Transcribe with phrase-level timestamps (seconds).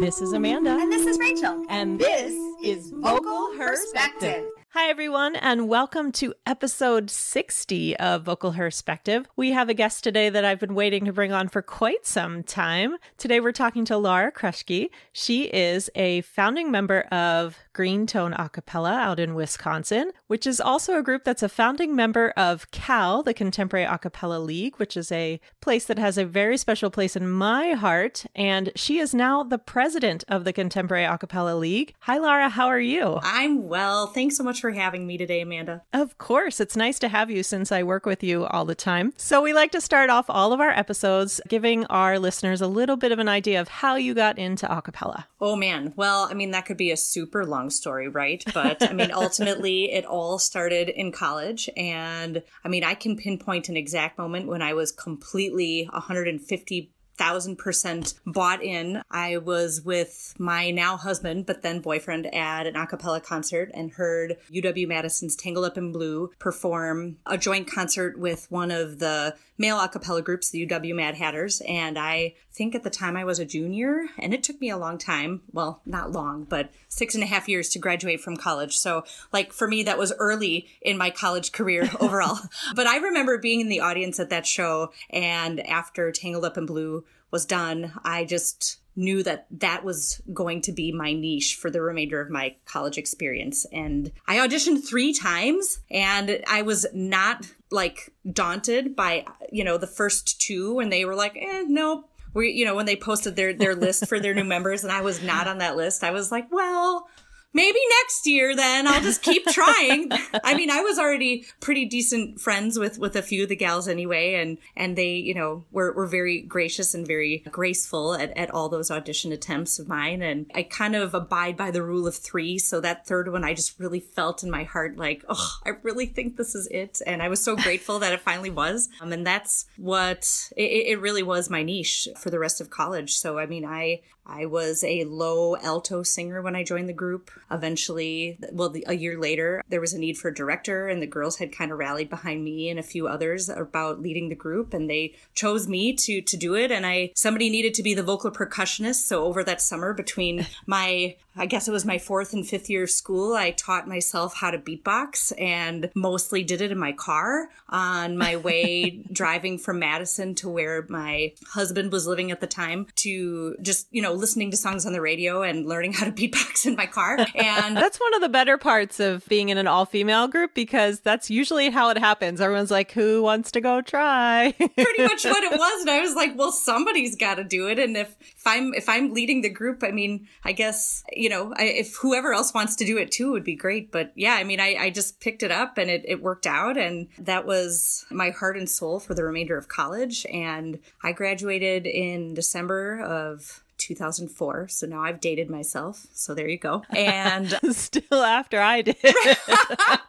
[0.00, 0.78] This is Amanda.
[0.80, 1.62] And this is Rachel.
[1.68, 2.32] And this
[2.64, 4.49] is Vocal Perspective.
[4.72, 9.26] Hi, everyone, and welcome to episode 60 of Vocal Perspective.
[9.34, 12.44] We have a guest today that I've been waiting to bring on for quite some
[12.44, 12.94] time.
[13.18, 14.90] Today, we're talking to Laura Kruschke.
[15.12, 20.96] She is a founding member of Green Tone Acapella out in Wisconsin, which is also
[20.96, 25.40] a group that's a founding member of CAL, the Contemporary Acapella League, which is a
[25.60, 28.24] place that has a very special place in my heart.
[28.36, 31.94] And she is now the president of the Contemporary Acapella League.
[32.00, 32.48] Hi, Laura.
[32.48, 33.18] How are you?
[33.24, 34.06] I'm well.
[34.06, 35.82] Thanks so much for having me today, Amanda.
[35.92, 36.60] Of course.
[36.60, 39.12] It's nice to have you since I work with you all the time.
[39.16, 42.96] So, we like to start off all of our episodes giving our listeners a little
[42.96, 45.24] bit of an idea of how you got into acapella.
[45.40, 45.92] Oh, man.
[45.96, 48.42] Well, I mean, that could be a super long story, right?
[48.52, 51.68] But I mean, ultimately, it all started in college.
[51.76, 57.56] And I mean, I can pinpoint an exact moment when I was completely 150 thousand
[57.56, 59.02] percent bought in.
[59.10, 63.90] I was with my now husband, but then boyfriend at an a cappella concert and
[63.90, 69.34] heard UW Madison's Tangled Up in Blue perform a joint concert with one of the
[69.60, 71.60] male a cappella groups, the UW Mad Hatters.
[71.68, 74.78] And I think at the time I was a junior, and it took me a
[74.78, 75.42] long time.
[75.52, 78.78] Well, not long, but six and a half years to graduate from college.
[78.78, 82.38] So, like, for me, that was early in my college career overall.
[82.74, 86.64] but I remember being in the audience at that show, and after Tangled Up in
[86.64, 91.70] Blue was done, I just knew that that was going to be my niche for
[91.70, 93.66] the remainder of my college experience.
[93.72, 99.86] And I auditioned three times and I was not like daunted by, you know, the
[99.86, 102.06] first two and they were like, eh, nope.
[102.32, 105.00] We, you know, when they posted their, their list for their new members and I
[105.00, 107.08] was not on that list, I was like, well,
[107.52, 110.10] maybe next year then I'll just keep trying.
[110.44, 113.88] I mean, I was already pretty decent friends with with a few of the gals
[113.88, 118.50] anyway and and they, you know, were were very gracious and very graceful at, at
[118.50, 122.16] all those audition attempts of mine and I kind of abide by the rule of
[122.16, 125.70] 3, so that third one I just really felt in my heart like, "Oh, I
[125.82, 128.88] really think this is it." And I was so grateful that it finally was.
[129.00, 133.16] Um, and that's what it, it really was my niche for the rest of college.
[133.16, 137.30] So I mean, I I was a low alto singer when I joined the group.
[137.50, 141.38] Eventually, well, a year later, there was a need for a director, and the girls
[141.38, 144.88] had kind of rallied behind me and a few others about leading the group, and
[144.88, 146.70] they chose me to to do it.
[146.70, 151.16] And I somebody needed to be the vocal percussionist, so over that summer between my
[151.36, 154.50] I guess it was my fourth and fifth year of school, I taught myself how
[154.50, 160.34] to beatbox and mostly did it in my car on my way driving from Madison
[160.36, 164.56] to where my husband was living at the time to just, you know, listening to
[164.56, 167.18] songs on the radio and learning how to beatbox in my car.
[167.40, 171.00] And that's one of the better parts of being in an all female group because
[171.00, 172.40] that's usually how it happens.
[172.40, 174.52] Everyone's like, who wants to go try?
[174.58, 175.80] Pretty much what it was.
[175.80, 177.78] And I was like, well, somebody's got to do it.
[177.78, 181.54] And if, if I'm, if I'm leading the group, I mean, I guess, you know,
[181.56, 183.90] I, if whoever else wants to do it too would be great.
[183.90, 186.76] But yeah, I mean, I, I just picked it up and it, it worked out.
[186.76, 190.26] And that was my heart and soul for the remainder of college.
[190.26, 194.68] And I graduated in December of 2004.
[194.68, 196.06] So now I've dated myself.
[196.12, 196.84] So there you go.
[196.90, 198.96] And still after I did.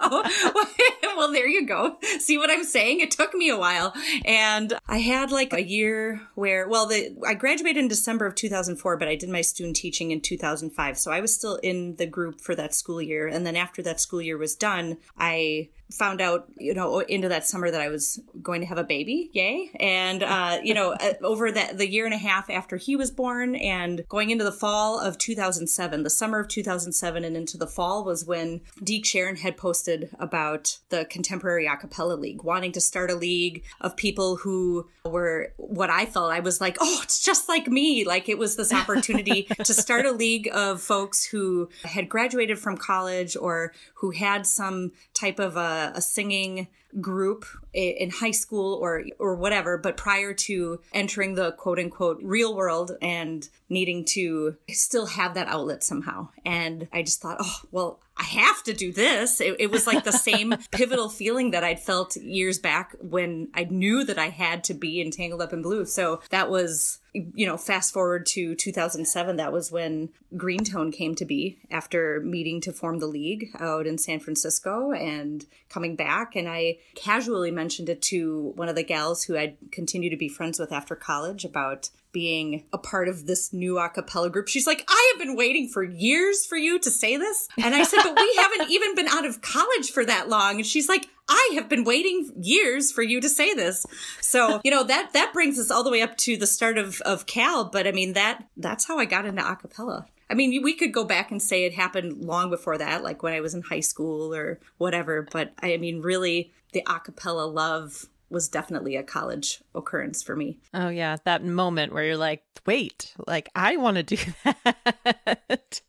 [0.02, 1.98] well, there you go.
[2.20, 3.00] See what I'm saying?
[3.00, 3.94] It took me a while.
[4.24, 8.98] And I had like a year where, well, the, I graduated in December of 2004,
[8.98, 10.98] but I did my student teaching in 2005.
[10.98, 13.28] So I was still in the group for that school year.
[13.28, 17.46] And then after that school year was done, I found out, you know, into that
[17.46, 19.30] summer that I was going to have a baby.
[19.34, 19.72] Yay.
[19.80, 23.12] And, uh, you know, uh, over that, the year and a half after he was
[23.12, 27.68] born and going into the fall of 2007, the summer of 2007 and into the
[27.68, 33.12] fall was when Deke Sharon had posted about the Contemporary Acapella League, wanting to start
[33.12, 37.50] a league of people who were what I felt I was like, oh, it's just
[37.50, 38.06] like me.
[38.06, 42.78] Like it was this opportunity to start a league of folks who had graduated from
[42.78, 46.68] college or who had some type of a a, singing
[47.00, 52.54] group in high school or or whatever but prior to entering the quote unquote real
[52.56, 56.28] world and needing to still have that outlet somehow.
[56.46, 60.04] And i just thought oh well i have to do this it, it was like
[60.04, 64.64] the same pivotal feeling that i'd felt years back when i knew that i had
[64.64, 69.36] to be entangled up in blue so that was you know, fast forward to 2007,
[69.36, 73.86] that was when Green Tone came to be after meeting to form the league out
[73.86, 76.36] in San Francisco and coming back.
[76.36, 80.30] And I casually mentioned it to one of the gals who I'd continue to be
[80.30, 84.48] friends with after college about being a part of this new a cappella group.
[84.48, 87.48] She's like, I have been waiting for years for you to say this.
[87.64, 90.56] And I said, but we haven't even been out of college for that long.
[90.56, 93.86] And she's like, I have been waiting years for you to say this.
[94.20, 97.00] So, you know, that, that brings us all the way up to the start of,
[97.02, 97.66] of Cal.
[97.66, 100.06] But I mean, that, that's how I got into a acapella.
[100.30, 103.34] I mean, we could go back and say it happened long before that, like when
[103.34, 105.28] I was in high school or whatever.
[105.30, 110.60] But I mean, really, the a acapella love was definitely a college occurrence for me.
[110.74, 115.82] Oh yeah, that moment where you're like, "Wait, like I want to do that."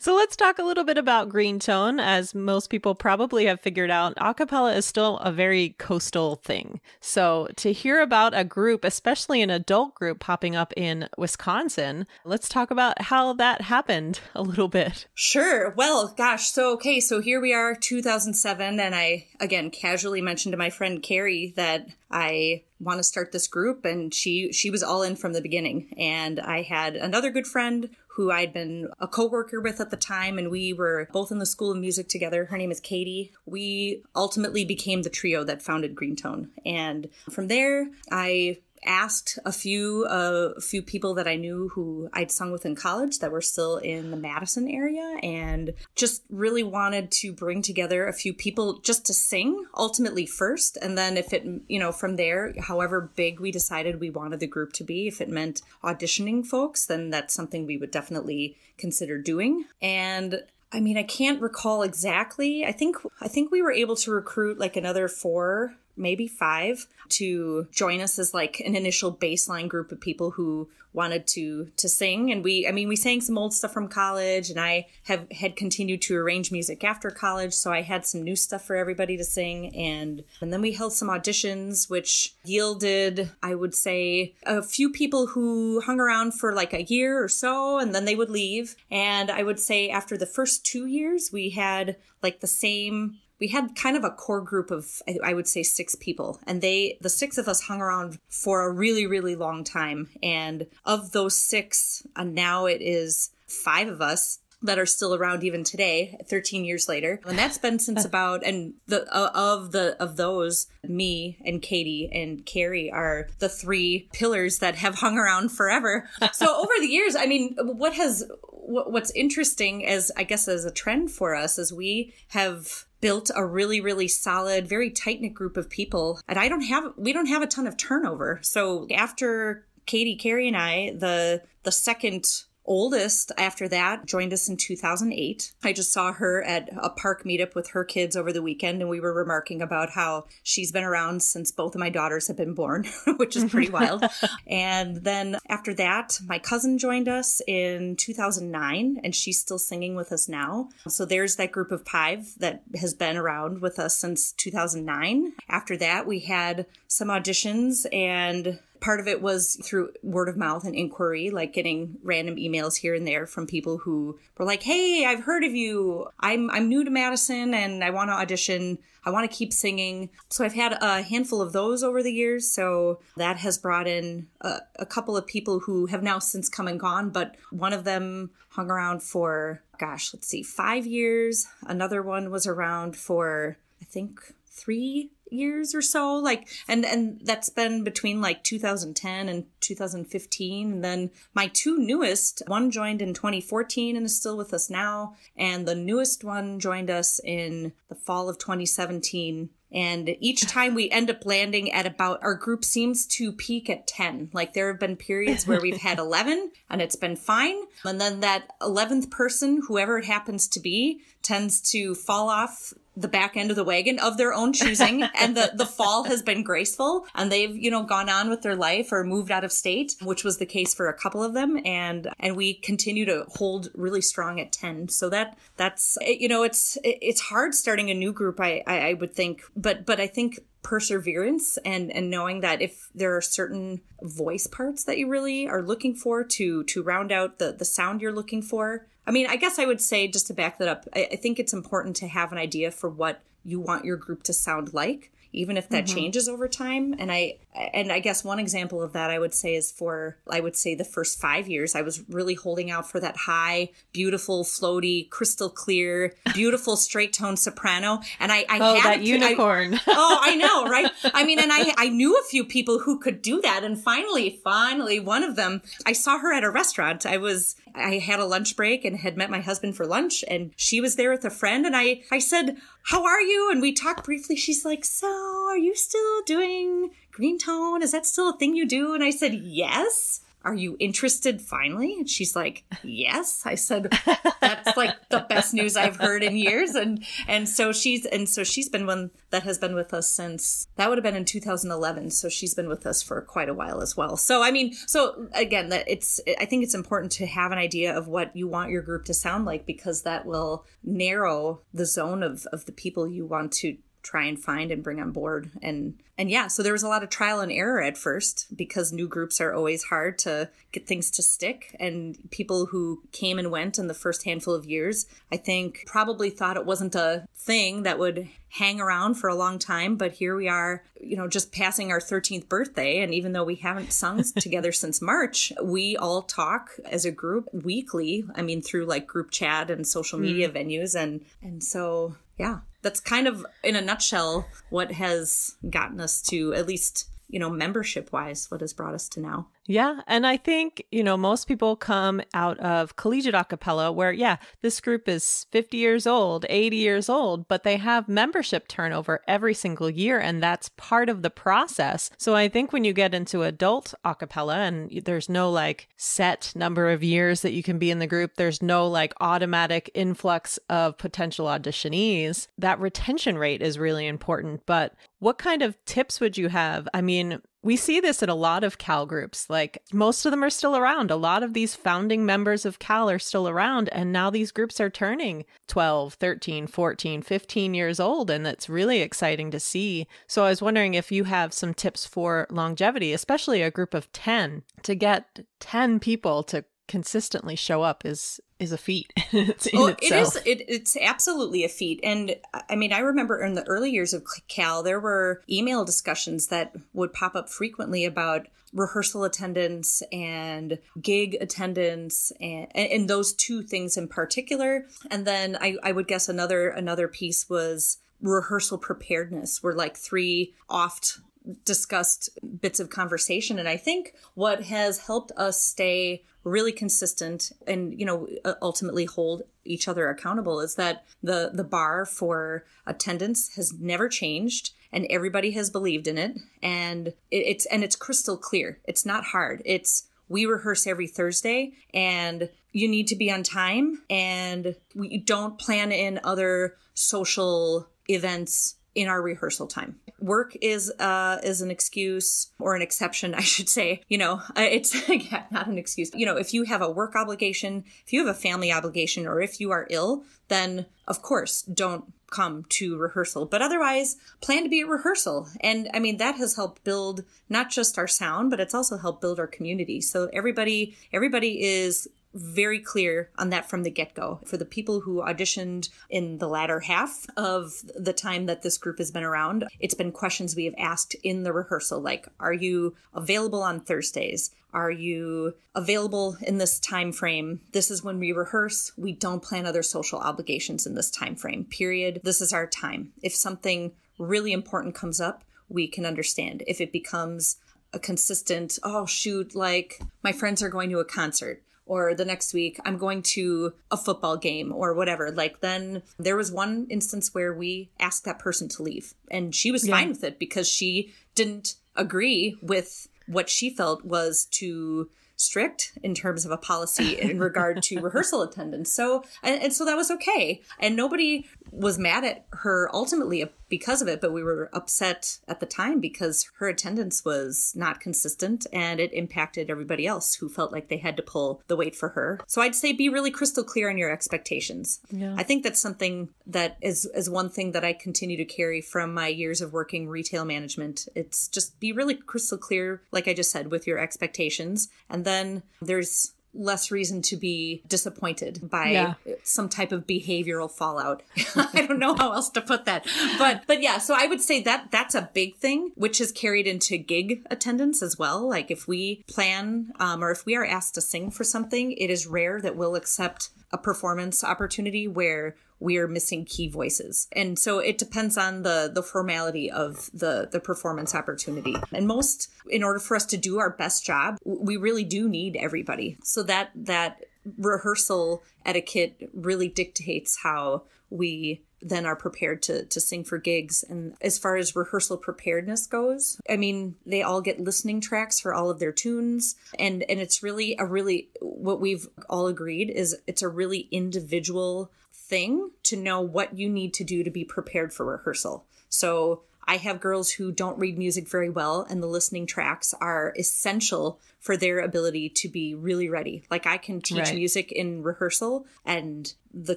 [0.00, 3.90] So let's talk a little bit about green tone as most people probably have figured
[3.90, 6.80] out, acapella is still a very coastal thing.
[7.00, 12.48] So to hear about a group, especially an adult group popping up in Wisconsin, let's
[12.48, 15.06] talk about how that happened a little bit.
[15.14, 15.70] Sure.
[15.76, 20.58] Well, gosh, so okay, so here we are 2007 and I again casually mentioned to
[20.58, 25.02] my friend Carrie that I want to start this group and she she was all
[25.02, 29.60] in from the beginning and I had another good friend who I'd been a co-worker
[29.60, 32.46] with at the time and we were both in the school of music together.
[32.46, 33.30] Her name is Katie.
[33.46, 36.48] We ultimately became the trio that founded Greentone.
[36.66, 42.08] And from there, I asked a few uh, a few people that I knew who
[42.12, 46.62] I'd sung with in college that were still in the Madison area and just really
[46.62, 51.32] wanted to bring together a few people just to sing ultimately first and then if
[51.32, 55.08] it you know from there however big we decided we wanted the group to be
[55.08, 60.80] if it meant auditioning folks then that's something we would definitely consider doing and I
[60.80, 62.64] mean, I can't recall exactly.
[62.64, 67.66] I think I think we were able to recruit like another four maybe five to
[67.72, 72.30] join us as like an initial baseline group of people who wanted to to sing.
[72.32, 75.56] And we i mean we sang some old stuff from college and i have had
[75.56, 79.24] continued to arrange music after college so i had some new stuff for everybody to
[79.24, 79.74] sing.
[79.76, 85.28] And and then we held some auditions which yielded i would say a few people
[85.28, 88.76] who hung around for like a year or so and then they would leave.
[88.90, 93.48] And i would say after the first two years we had like the same we
[93.48, 96.40] had kind of a core group of I would say six people.
[96.46, 100.08] And they the six of us hung around for a really really long time.
[100.22, 105.44] And of those six uh, now it is five of us that are still around
[105.44, 107.20] even today 13 years later.
[107.26, 112.10] And that's been since about and the uh, of the of those me and katie
[112.12, 116.08] and carrie are the three pillars that have hung around forever.
[116.32, 120.70] So over the years i mean what has what's interesting as i guess as a
[120.70, 125.56] trend for us is we have built a really really solid very tight knit group
[125.56, 126.20] of people.
[126.28, 128.40] And i don't have we don't have a ton of turnover.
[128.42, 132.24] So after katie carrie and i the the second
[132.68, 135.52] oldest after that joined us in 2008.
[135.64, 138.90] I just saw her at a park meetup with her kids over the weekend, and
[138.90, 142.54] we were remarking about how she's been around since both of my daughters have been
[142.54, 142.84] born,
[143.16, 144.04] which is pretty wild.
[144.46, 150.12] And then after that, my cousin joined us in 2009, and she's still singing with
[150.12, 150.68] us now.
[150.86, 155.32] So there's that group of five that has been around with us since 2009.
[155.48, 160.64] After that, we had some auditions and part of it was through word of mouth
[160.64, 165.04] and inquiry, like getting random emails here and there from people who were like, "Hey,
[165.06, 166.08] I've heard of you.
[166.20, 168.78] I'm I'm new to Madison and I want to audition.
[169.04, 172.50] I want to keep singing." So I've had a handful of those over the years.
[172.50, 176.68] So that has brought in a, a couple of people who have now since come
[176.68, 181.46] and gone, but one of them hung around for gosh, let's see, 5 years.
[181.62, 187.48] Another one was around for I think 3 years or so like and and that's
[187.48, 193.96] been between like 2010 and 2015 and then my two newest one joined in 2014
[193.96, 198.28] and is still with us now and the newest one joined us in the fall
[198.28, 203.32] of 2017 and each time we end up landing at about our group seems to
[203.32, 207.16] peak at 10 like there have been periods where we've had 11 and it's been
[207.16, 212.72] fine and then that 11th person whoever it happens to be tends to fall off
[213.00, 216.22] the back end of the wagon of their own choosing and the, the fall has
[216.22, 219.52] been graceful and they've you know gone on with their life or moved out of
[219.52, 223.24] state which was the case for a couple of them and and we continue to
[223.28, 227.94] hold really strong at 10 so that that's you know it's it's hard starting a
[227.94, 232.40] new group i i, I would think but but i think perseverance and and knowing
[232.40, 236.82] that if there are certain voice parts that you really are looking for to to
[236.82, 240.06] round out the the sound you're looking for I mean, I guess I would say
[240.06, 242.90] just to back that up, I, I think it's important to have an idea for
[242.90, 245.96] what you want your group to sound like even if that mm-hmm.
[245.96, 246.94] changes over time.
[246.98, 247.38] And i
[247.72, 250.74] and i guess one example of that i would say is for i would say
[250.74, 255.50] the first five years i was really holding out for that high beautiful floaty crystal
[255.50, 258.00] clear beautiful straight tone soprano.
[258.20, 260.90] And i, I oh had that unicorn I, oh i know right?
[261.14, 263.64] I mean and i i knew a few people who could do that.
[263.64, 267.06] And finally finally one of them i saw her at a restaurant.
[267.06, 270.52] I was I had a lunch break and had met my husband for lunch and
[270.56, 273.50] she was there with a friend and I I said, how are you?
[273.50, 274.36] And we talked briefly.
[274.36, 275.08] She's like, so
[275.48, 277.82] are you still doing green tone?
[277.82, 278.94] Is that still a thing you do?
[278.94, 281.94] And I said, yes are you interested finally?
[281.94, 283.42] And she's like, yes.
[283.44, 283.92] I said,
[284.40, 286.74] that's like the best news I've heard in years.
[286.74, 290.68] And, and so she's, and so she's been one that has been with us since
[290.76, 292.10] that would have been in 2011.
[292.10, 294.16] So she's been with us for quite a while as well.
[294.16, 297.96] So, I mean, so again, that it's, I think it's important to have an idea
[297.96, 302.22] of what you want your group to sound like because that will narrow the zone
[302.22, 303.76] of, of the people you want to
[304.08, 305.50] try and find and bring on board.
[305.62, 308.90] And and yeah so there was a lot of trial and error at first because
[308.90, 311.76] new groups are always hard to get things to stick.
[311.78, 316.30] And people who came and went in the first handful of years i think probably
[316.30, 319.96] thought it wasn't a thing that would hang around for a long time.
[319.96, 323.00] But here we are you know just passing our 13th birthday.
[323.00, 327.46] And even though we haven't sung together since march we all talk as a group
[327.52, 330.54] weekly i mean through like group chat and social media mm.
[330.56, 330.98] venues.
[330.98, 336.54] And and so yeah that's kind of in a nutshell what has gotten us to
[336.54, 340.00] at least you know membership wise what has brought us to now yeah.
[340.06, 344.80] And I think, you know, most people come out of collegiate acapella where, yeah, this
[344.80, 349.90] group is 50 years old, 80 years old, but they have membership turnover every single
[349.90, 350.18] year.
[350.18, 352.08] And that's part of the process.
[352.16, 356.88] So I think when you get into adult acapella and there's no like set number
[356.88, 360.96] of years that you can be in the group, there's no like automatic influx of
[360.96, 364.64] potential auditionees, that retention rate is really important.
[364.64, 366.88] But what kind of tips would you have?
[366.94, 369.50] I mean, we see this in a lot of Cal groups.
[369.50, 371.10] Like most of them are still around.
[371.10, 373.88] A lot of these founding members of Cal are still around.
[373.90, 378.30] And now these groups are turning 12, 13, 14, 15 years old.
[378.30, 380.06] And that's really exciting to see.
[380.26, 384.10] So I was wondering if you have some tips for longevity, especially a group of
[384.12, 389.12] 10, to get 10 people to consistently show up is is a feat.
[389.74, 390.36] oh, it is.
[390.44, 392.00] It, it's absolutely a feat.
[392.02, 392.34] And
[392.68, 396.74] I mean, I remember in the early years of Cal, there were email discussions that
[396.92, 403.96] would pop up frequently about rehearsal attendance and gig attendance and, and those two things
[403.96, 404.86] in particular.
[405.10, 410.54] And then I, I would guess another another piece was rehearsal preparedness were like three
[410.68, 411.20] oft
[411.64, 412.28] discussed
[412.60, 413.58] bits of conversation.
[413.58, 418.26] And i think what has helped us stay really consistent and you know
[418.62, 424.72] ultimately hold each other accountable is that the the bar for attendance has never changed
[424.92, 426.38] and everybody has believed in it.
[426.62, 428.80] And it's and it's crystal clear.
[428.84, 429.62] It's not hard.
[429.64, 435.58] It's we rehearse every Thursday and you need to be on time and we don't
[435.58, 439.94] plan in other social events in our rehearsal time.
[440.18, 444.02] Work is uh is an excuse or an exception, I should say.
[444.08, 446.10] You know, uh, it's yeah, not an excuse.
[446.14, 449.40] You know, if you have a work obligation, if you have a family obligation, or
[449.40, 453.46] if you are ill, then of course don't come to rehearsal.
[453.46, 455.48] But otherwise, plan to be at rehearsal.
[455.60, 459.20] And I mean, that has helped build not just our sound, but it's also helped
[459.20, 460.00] build our community.
[460.00, 462.08] So everybody, everybody is
[462.38, 464.40] very clear on that from the get go.
[464.44, 468.98] For the people who auditioned in the latter half of the time that this group
[468.98, 472.94] has been around, it's been questions we have asked in the rehearsal like, are you
[473.14, 474.50] available on Thursdays?
[474.72, 477.60] Are you available in this time frame?
[477.72, 478.92] This is when we rehearse.
[478.96, 481.64] We don't plan other social obligations in this time frame.
[481.64, 482.20] Period.
[482.22, 483.12] This is our time.
[483.22, 486.62] If something really important comes up, we can understand.
[486.66, 487.56] If it becomes
[487.92, 492.54] a consistent, oh shoot, like my friends are going to a concert or the next
[492.54, 495.30] week I'm going to a football game or whatever.
[495.30, 499.72] Like then there was one instance where we asked that person to leave and she
[499.72, 499.96] was yeah.
[499.96, 506.14] fine with it because she didn't agree with what she felt was too strict in
[506.14, 508.92] terms of a policy in regard to rehearsal attendance.
[508.92, 510.62] So, and, and, so that was okay.
[510.78, 515.60] And nobody was mad at her ultimately because of it, but we were upset at
[515.60, 520.72] the time because her attendance was not consistent and it impacted everybody else who felt
[520.72, 522.40] like they had to pull the weight for her.
[522.46, 525.00] So I'd say be really crystal clear on your expectations.
[525.10, 525.34] Yeah.
[525.36, 529.12] I think that's something that is is one thing that I continue to carry from
[529.12, 531.08] my years of working retail management.
[531.14, 535.62] It's just be really crystal clear like I just said with your expectations and then
[535.80, 539.14] there's less reason to be disappointed by yeah.
[539.42, 541.22] some type of behavioral fallout.
[541.56, 543.06] I don't know how else to put that.
[543.38, 546.66] But but yeah, so I would say that that's a big thing which is carried
[546.66, 548.48] into gig attendance as well.
[548.48, 552.10] Like if we plan um, or if we are asked to sing for something, it
[552.10, 557.28] is rare that we'll accept a performance opportunity where we're missing key voices.
[557.32, 561.76] And so it depends on the the formality of the the performance opportunity.
[561.92, 565.56] And most in order for us to do our best job, we really do need
[565.56, 566.18] everybody.
[566.22, 567.24] So that that
[567.56, 573.84] rehearsal etiquette really dictates how we then are prepared to to sing for gigs.
[573.88, 578.52] And as far as rehearsal preparedness goes, I mean, they all get listening tracks for
[578.52, 583.16] all of their tunes, and and it's really a really what we've all agreed is
[583.26, 584.90] it's a really individual
[585.28, 588.66] thing to know what you need to do to be prepared for rehearsal.
[588.88, 593.34] So I have girls who don't read music very well, and the listening tracks are
[593.38, 596.42] essential for their ability to be really ready.
[596.50, 597.34] Like I can teach right.
[597.34, 599.76] music in rehearsal, and the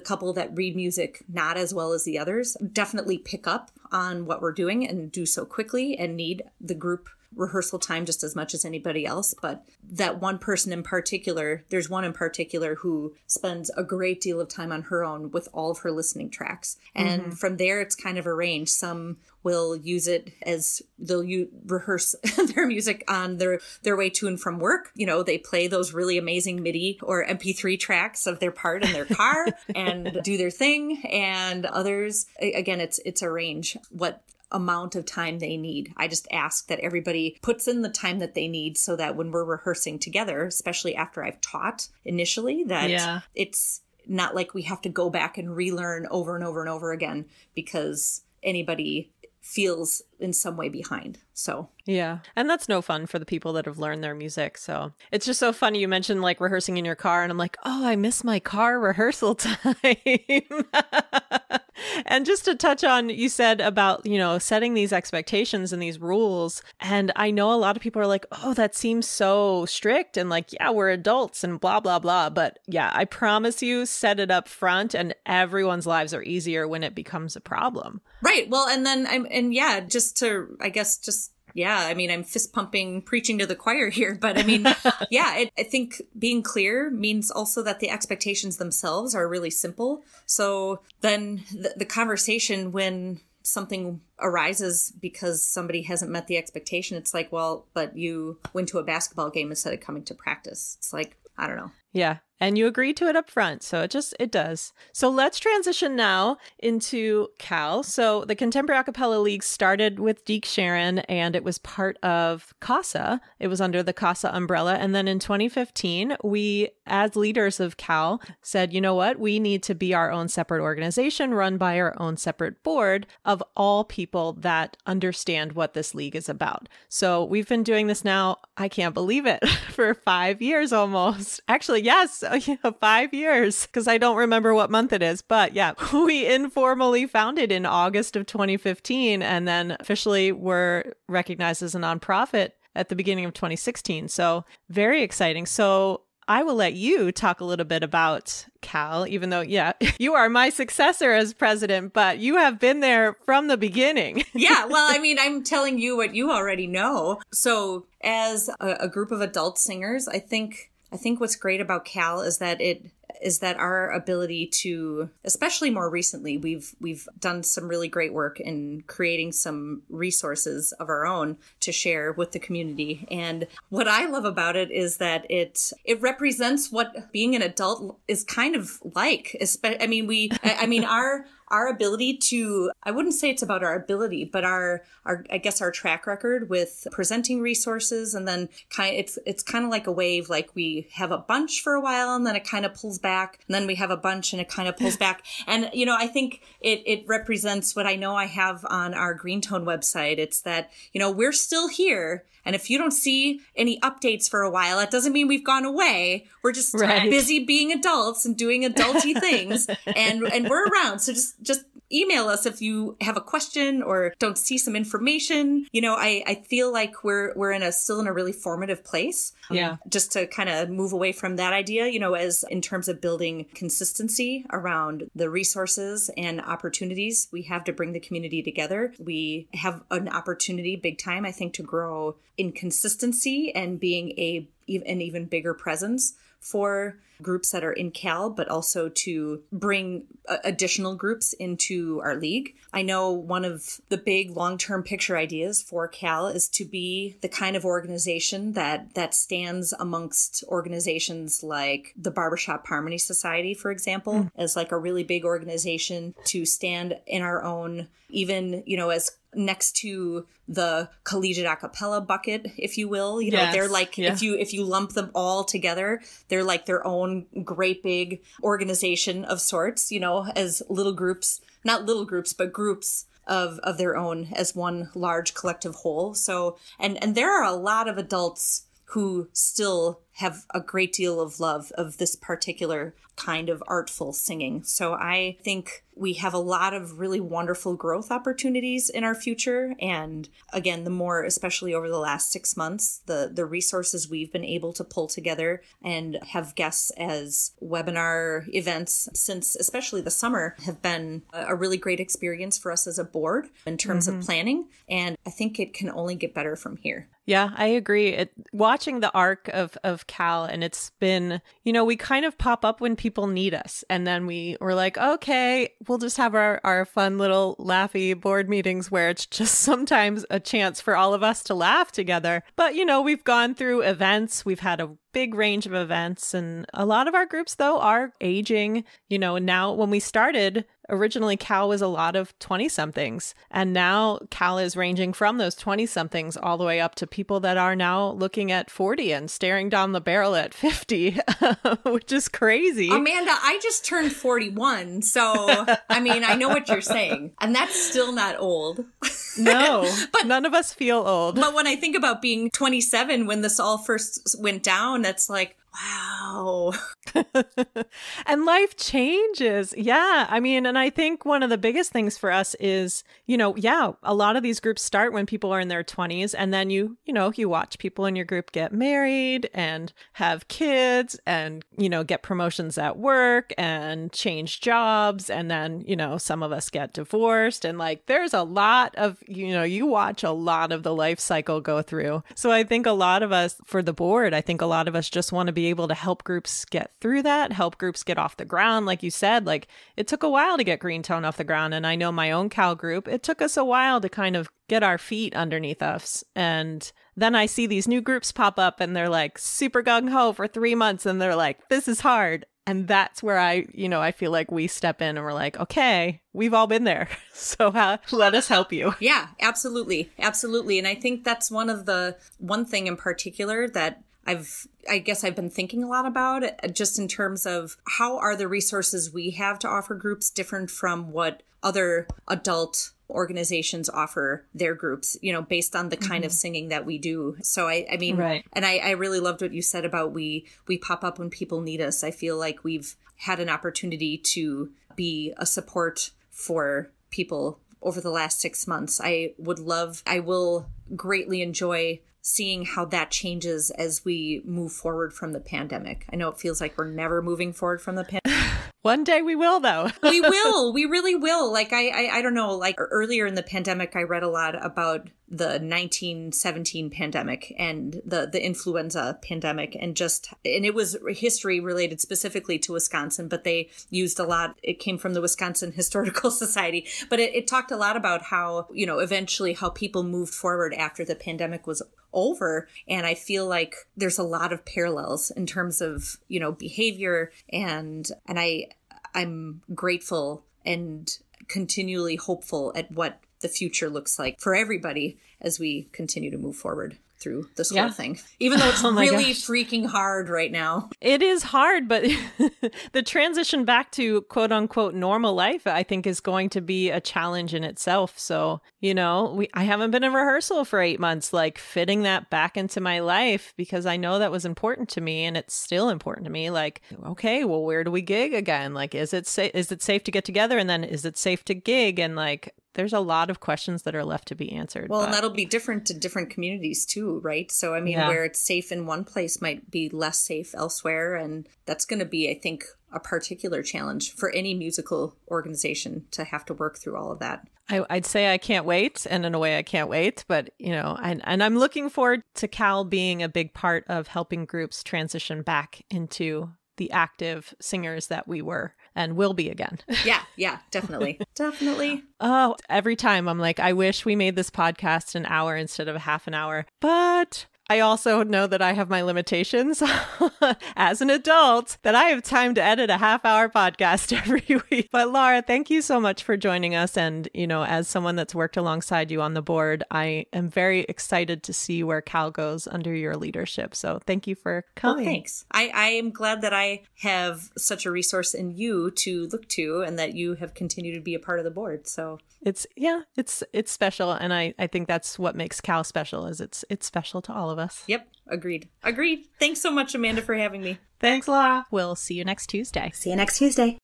[0.00, 4.40] couple that read music not as well as the others definitely pick up on what
[4.40, 8.54] we're doing and do so quickly and need the group rehearsal time just as much
[8.54, 9.34] as anybody else.
[9.40, 14.40] But that one person in particular, there's one in particular who spends a great deal
[14.40, 16.76] of time on her own with all of her listening tracks.
[16.94, 17.30] And mm-hmm.
[17.32, 18.72] from there, it's kind of arranged.
[18.72, 22.14] Some will use it as they'll u- rehearse
[22.54, 24.90] their music on their their way to and from work.
[24.94, 28.92] You know, they play those really amazing MIDI or MP3 tracks of their part in
[28.92, 31.02] their car and do their thing.
[31.10, 33.76] And others, again, it's it's a range.
[33.90, 34.22] What
[34.52, 35.92] amount of time they need.
[35.96, 39.30] I just ask that everybody puts in the time that they need so that when
[39.30, 43.20] we're rehearsing together, especially after I've taught initially, that yeah.
[43.34, 46.92] it's not like we have to go back and relearn over and over and over
[46.92, 51.18] again because anybody feels in some way behind.
[51.34, 52.18] So, yeah.
[52.36, 54.56] And that's no fun for the people that have learned their music.
[54.56, 55.80] So, it's just so funny.
[55.80, 58.78] You mentioned like rehearsing in your car, and I'm like, oh, I miss my car
[58.78, 59.66] rehearsal time.
[62.06, 65.98] and just to touch on, you said about, you know, setting these expectations and these
[65.98, 66.62] rules.
[66.80, 70.16] And I know a lot of people are like, oh, that seems so strict.
[70.16, 72.30] And like, yeah, we're adults and blah, blah, blah.
[72.30, 76.82] But yeah, I promise you, set it up front, and everyone's lives are easier when
[76.82, 78.00] it becomes a problem.
[78.22, 78.48] Right.
[78.48, 82.24] Well, and then I'm, and yeah, just to, I guess, just yeah, I mean, I'm
[82.24, 84.64] fist pumping, preaching to the choir here, but I mean,
[85.10, 90.02] yeah, it, I think being clear means also that the expectations themselves are really simple.
[90.26, 97.14] So then the, the conversation when something arises because somebody hasn't met the expectation, it's
[97.14, 100.76] like, well, but you went to a basketball game instead of coming to practice.
[100.78, 101.72] It's like, I don't know.
[101.92, 104.72] Yeah and you agree to it up front so it just it does.
[104.92, 107.84] So let's transition now into cal.
[107.84, 113.20] So the contemporary acapella league started with Deke sharon and it was part of CASA.
[113.38, 118.20] It was under the CASA umbrella and then in 2015 we as leaders of cal
[118.42, 119.20] said you know what?
[119.20, 123.40] We need to be our own separate organization run by our own separate board of
[123.56, 126.68] all people that understand what this league is about.
[126.88, 131.40] So we've been doing this now i can't believe it for five years almost.
[131.46, 132.24] Actually yes
[132.80, 135.22] five years because I don't remember what month it is.
[135.22, 141.74] But yeah, we informally founded in August of 2015 and then officially were recognized as
[141.74, 144.08] a nonprofit at the beginning of 2016.
[144.08, 145.46] So very exciting.
[145.46, 150.14] So I will let you talk a little bit about Cal, even though, yeah, you
[150.14, 154.24] are my successor as president, but you have been there from the beginning.
[154.32, 157.20] yeah, well, I mean, I'm telling you what you already know.
[157.32, 161.84] So, as a, a group of adult singers, I think I think what's great about
[161.84, 162.84] Cal is that it
[163.22, 168.40] is that our ability to especially more recently we've we've done some really great work
[168.40, 173.06] in creating some resources of our own to share with the community.
[173.10, 177.98] And what i love about it is that it it represents what being an adult
[178.08, 183.14] is kind of like i mean we i mean our our ability to I wouldn't
[183.14, 187.40] say it's about our ability, but our our I guess our track record with presenting
[187.40, 191.18] resources and then kind it's it's kind of like a wave like we have a
[191.18, 193.90] bunch for a while and then it kind of pulls back and then we have
[193.90, 195.22] a bunch and it kind of pulls back.
[195.46, 199.16] And you know I think it it represents what I know I have on our
[199.16, 200.18] Greentone website.
[200.18, 204.42] It's that you know we're still here and if you don't see any updates for
[204.42, 206.26] a while, that doesn't mean we've gone away.
[206.42, 207.10] We're just right.
[207.10, 211.00] busy being adults and doing adulty things and and we're around.
[211.00, 215.66] So just just email us if you have a question or don't see some information.
[215.72, 218.84] You know, I, I feel like we're we're in a still in a really formative
[218.84, 219.32] place.
[219.50, 219.76] Um, yeah.
[219.88, 223.00] just to kind of move away from that idea, you know, as in terms of
[223.00, 228.92] building consistency around the resources and opportunities we have to bring the community together.
[228.98, 234.48] We have an opportunity big time, I think, to grow in consistency and being a
[234.68, 240.38] an even bigger presence for groups that are in Cal, but also to bring uh,
[240.44, 242.54] additional groups into our league.
[242.72, 247.28] I know one of the big long-term picture ideas for Cal is to be the
[247.28, 254.14] kind of organization that that stands amongst organizations like the Barbershop Harmony Society, for example,
[254.14, 254.30] mm.
[254.36, 259.10] as like a really big organization to stand in our own even, you know, as
[259.34, 263.20] next to the collegiate a cappella bucket, if you will.
[263.20, 264.12] You know, yes, they're like yeah.
[264.12, 267.11] if you if you lump them all together, they're like their own
[267.44, 273.06] great big organization of sorts, you know, as little groups, not little groups, but groups
[273.26, 276.14] of of their own as one large collective whole.
[276.14, 281.20] So and and there are a lot of adults who still have a great deal
[281.20, 284.62] of love of this particular kind of artful singing.
[284.62, 289.74] So I think we have a lot of really wonderful growth opportunities in our future.
[289.80, 294.44] And again, the more, especially over the last six months, the, the resources we've been
[294.44, 300.80] able to pull together and have guests as webinar events since especially the summer have
[300.80, 304.20] been a really great experience for us as a board in terms mm-hmm.
[304.20, 304.68] of planning.
[304.88, 307.08] And I think it can only get better from here.
[307.24, 308.08] Yeah, I agree.
[308.08, 312.36] It, watching the arc of, of Cal, and it's been, you know, we kind of
[312.36, 313.82] pop up when people need us.
[313.88, 318.46] And then we were like, okay, we'll just have our, our fun little laughy board
[318.46, 322.42] meetings where it's just sometimes a chance for all of us to laugh together.
[322.56, 326.34] But, you know, we've gone through events, we've had a big range of events.
[326.34, 328.84] And a lot of our groups, though, are aging.
[329.08, 333.34] You know, now when we started, originally Cal was a lot of 20 somethings.
[333.50, 337.40] And now Cal is ranging from those 20 somethings all the way up to people
[337.40, 341.18] that are now looking at 40 and staring down the barrel at 50,
[341.84, 342.88] which is crazy.
[342.88, 345.02] Amanda, I just turned 41.
[345.02, 347.32] So, I mean, I know what you're saying.
[347.40, 348.84] And that's still not old.
[349.38, 351.36] no, but none of us feel old.
[351.36, 355.56] But when I think about being 27 when this all first went down, that's like,
[355.74, 356.72] wow.
[358.26, 359.74] and life changes.
[359.76, 360.26] Yeah.
[360.28, 363.56] I mean, and I think one of the biggest things for us is, you know,
[363.56, 366.70] yeah, a lot of these groups start when people are in their 20s and then
[366.70, 371.64] you, you know, you watch people in your group get married and have kids and,
[371.76, 376.52] you know, get promotions at work and change jobs and then, you know, some of
[376.52, 380.72] us get divorced and like there's a lot of, you know, you watch a lot
[380.72, 382.22] of the life cycle go through.
[382.34, 384.94] So I think a lot of us for the board, I think a lot of
[384.94, 388.18] us just want to be able to help groups get through that, help groups get
[388.18, 388.86] off the ground.
[388.86, 391.74] Like you said, like it took a while to get Green Tone off the ground.
[391.74, 394.50] And I know my own Cal group, it took us a while to kind of
[394.68, 396.24] get our feet underneath us.
[396.34, 400.32] And then I see these new groups pop up and they're like super gung ho
[400.32, 402.46] for three months and they're like, this is hard.
[402.66, 405.58] And that's where I, you know, I feel like we step in and we're like,
[405.58, 407.08] okay, we've all been there.
[407.34, 408.94] So uh, let us help you.
[409.00, 410.12] Yeah, absolutely.
[410.18, 410.78] Absolutely.
[410.78, 415.24] And I think that's one of the, one thing in particular that I've I guess
[415.24, 419.12] I've been thinking a lot about it, just in terms of how are the resources
[419.12, 425.32] we have to offer groups different from what other adult organizations offer their groups, you
[425.32, 426.26] know, based on the kind mm-hmm.
[426.26, 427.36] of singing that we do.
[427.42, 428.44] So I, I mean, right.
[428.52, 431.60] and I, I really loved what you said about we we pop up when people
[431.60, 432.02] need us.
[432.02, 438.10] I feel like we've had an opportunity to be a support for people over the
[438.10, 439.00] last six months.
[439.02, 445.12] I would love, I will greatly enjoy seeing how that changes as we move forward
[445.12, 446.06] from the pandemic.
[446.12, 448.22] I know it feels like we're never moving forward from the pandemic.
[448.82, 449.90] One day we will, though.
[450.02, 450.72] we will.
[450.72, 451.52] We really will.
[451.52, 452.54] Like I, I, I don't know.
[452.54, 458.28] Like earlier in the pandemic, I read a lot about the 1917 pandemic and the
[458.30, 463.70] the influenza pandemic, and just and it was history related specifically to Wisconsin, but they
[463.88, 464.58] used a lot.
[464.62, 468.68] It came from the Wisconsin Historical Society, but it, it talked a lot about how
[468.74, 471.82] you know eventually how people moved forward after the pandemic was
[472.14, 476.52] over and i feel like there's a lot of parallels in terms of you know
[476.52, 478.66] behavior and and i
[479.14, 481.18] i'm grateful and
[481.48, 486.56] continually hopeful at what the future looks like for everybody as we continue to move
[486.56, 487.82] forward through this yeah.
[487.82, 489.46] whole thing, even though it's oh really gosh.
[489.46, 490.90] freaking hard right now.
[491.00, 492.04] It is hard, but
[492.92, 497.00] the transition back to quote unquote normal life, I think, is going to be a
[497.00, 498.18] challenge in itself.
[498.18, 502.28] So, you know, we I haven't been in rehearsal for eight months, like fitting that
[502.28, 505.88] back into my life because I know that was important to me, and it's still
[505.88, 506.50] important to me.
[506.50, 508.74] Like, okay, well, where do we gig again?
[508.74, 511.44] Like, is it sa- is it safe to get together, and then is it safe
[511.44, 511.98] to gig?
[511.98, 514.88] And like, there's a lot of questions that are left to be answered.
[514.88, 515.06] Well, but...
[515.06, 517.50] and that'll be different to different communities too, right?
[517.50, 518.08] So, I mean, yeah.
[518.08, 521.14] where it's safe in one place might be less safe elsewhere.
[521.14, 526.24] And that's going to be, I think, a particular challenge for any musical organization to
[526.24, 527.46] have to work through all of that.
[527.68, 530.24] I, would say I can't wait, and in a way, I can't wait.
[530.28, 534.08] But you know, and and I'm looking forward to Cal being a big part of
[534.08, 539.78] helping groups transition back into the active singers that we were and will be again.
[540.04, 541.20] yeah, yeah, definitely.
[541.34, 542.02] definitely.
[542.20, 545.96] Oh, every time I'm like, I wish we made this podcast an hour instead of
[545.96, 546.66] a half an hour.
[546.80, 549.82] But I also know that I have my limitations
[550.76, 554.88] as an adult, that I have time to edit a half hour podcast every week.
[554.92, 556.96] But Laura, thank you so much for joining us.
[556.96, 560.80] And, you know, as someone that's worked alongside you on the board, I am very
[560.80, 563.74] excited to see where Cal goes under your leadership.
[563.74, 565.04] So thank you for coming.
[565.04, 565.44] Well, thanks.
[565.52, 569.82] I, I am glad that I have such a resource in you to look to
[569.82, 571.86] and that you have continued to be a part of the board.
[571.86, 574.10] So it's yeah, it's it's special.
[574.12, 577.50] And I, I think that's what makes Cal special is it's it's special to all
[577.52, 577.84] of us.
[577.86, 578.08] Yep.
[578.26, 578.68] Agreed.
[578.82, 579.26] Agreed.
[579.38, 580.78] Thanks so much, Amanda, for having me.
[581.00, 581.66] Thanks, Laura.
[581.70, 582.90] We'll see you next Tuesday.
[582.94, 583.80] See you next Tuesday.